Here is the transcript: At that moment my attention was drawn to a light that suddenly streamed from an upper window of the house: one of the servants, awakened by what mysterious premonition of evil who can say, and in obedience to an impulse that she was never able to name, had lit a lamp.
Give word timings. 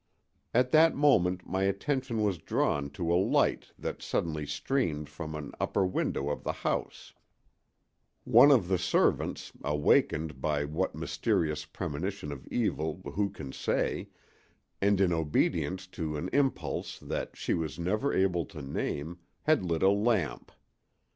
At 0.51 0.71
that 0.71 0.95
moment 0.95 1.45
my 1.47 1.61
attention 1.65 2.23
was 2.23 2.39
drawn 2.39 2.89
to 2.89 3.13
a 3.13 3.21
light 3.21 3.67
that 3.77 4.01
suddenly 4.01 4.47
streamed 4.47 5.09
from 5.09 5.35
an 5.35 5.51
upper 5.59 5.85
window 5.85 6.29
of 6.31 6.43
the 6.43 6.53
house: 6.65 7.13
one 8.23 8.49
of 8.49 8.67
the 8.67 8.79
servants, 8.79 9.51
awakened 9.63 10.41
by 10.41 10.65
what 10.65 10.95
mysterious 10.95 11.65
premonition 11.65 12.31
of 12.31 12.47
evil 12.47 12.99
who 13.13 13.29
can 13.29 13.51
say, 13.53 14.09
and 14.81 14.99
in 14.99 15.13
obedience 15.13 15.85
to 15.89 16.17
an 16.17 16.31
impulse 16.33 16.97
that 16.97 17.37
she 17.37 17.53
was 17.53 17.77
never 17.77 18.11
able 18.11 18.45
to 18.45 18.63
name, 18.63 19.19
had 19.43 19.63
lit 19.63 19.83
a 19.83 19.91
lamp. 19.91 20.51